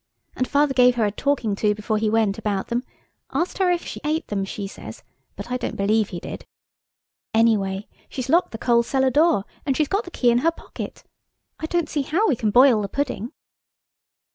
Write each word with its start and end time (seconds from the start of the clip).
And 0.35 0.47
Father 0.47 0.73
gave 0.73 0.95
her 0.95 1.05
a 1.05 1.11
talking 1.11 1.55
to 1.57 1.75
before 1.75 1.99
he 1.99 2.09
went 2.09 2.39
about 2.39 2.69
them–asked 2.69 3.59
her 3.59 3.69
if 3.69 3.85
she 3.85 4.01
ate 4.03 4.29
them, 4.29 4.43
she 4.45 4.65
says–but 4.65 5.51
I 5.51 5.57
don't 5.57 5.75
believe 5.75 6.09
he 6.09 6.19
did. 6.19 6.43
Anyway, 7.35 7.87
she's 8.09 8.27
locked 8.27 8.49
the 8.51 8.57
coal 8.57 8.81
cellar 8.81 9.11
door, 9.11 9.45
and 9.63 9.77
she's 9.77 9.87
got 9.87 10.03
the 10.05 10.09
key 10.09 10.31
in 10.31 10.39
her 10.39 10.49
pocket. 10.49 11.03
I 11.59 11.67
don't 11.67 11.87
see 11.87 12.01
how 12.01 12.27
we 12.27 12.35
can 12.35 12.49
boil 12.49 12.81
the 12.81 12.89
pudding." 12.89 13.31